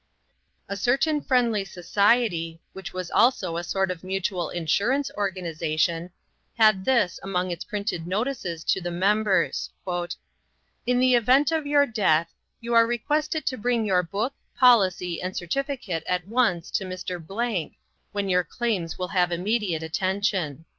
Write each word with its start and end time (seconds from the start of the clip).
A 0.67 0.75
certain 0.75 1.21
friendly 1.21 1.63
society, 1.63 2.59
which 2.73 2.91
was 2.91 3.11
also 3.11 3.55
a 3.55 3.63
sort 3.63 3.91
of 3.91 4.03
mutual 4.03 4.49
insurance 4.49 5.11
organization, 5.15 6.09
had 6.57 6.85
this 6.85 7.19
among 7.21 7.51
its 7.51 7.63
printed 7.63 8.07
notices 8.07 8.63
to 8.63 8.81
the 8.81 8.89
members: 8.89 9.69
"In 10.87 10.97
the 10.97 11.13
event 11.13 11.51
of 11.51 11.67
your 11.67 11.85
death, 11.85 12.33
you 12.59 12.73
are 12.73 12.87
requested 12.87 13.45
to 13.45 13.59
bring 13.59 13.85
your 13.85 14.01
book, 14.01 14.33
policy, 14.57 15.21
and 15.21 15.37
certificate 15.37 16.03
at 16.07 16.27
once 16.27 16.71
to 16.71 16.83
Mr., 16.83 17.63
when 18.11 18.27
your 18.27 18.43
claims 18.43 18.97
will 18.97 19.09
have 19.09 19.31
immediate 19.31 19.83
attention." 19.83 20.65